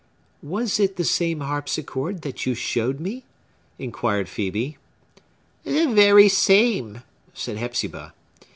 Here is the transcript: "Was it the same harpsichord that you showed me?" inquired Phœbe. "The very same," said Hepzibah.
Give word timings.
"Was 0.41 0.79
it 0.79 0.95
the 0.95 1.03
same 1.03 1.41
harpsichord 1.41 2.23
that 2.23 2.43
you 2.47 2.55
showed 2.55 2.99
me?" 2.99 3.23
inquired 3.77 4.25
Phœbe. 4.25 4.77
"The 5.63 5.85
very 5.93 6.27
same," 6.27 7.03
said 7.35 7.57
Hepzibah. 7.57 8.11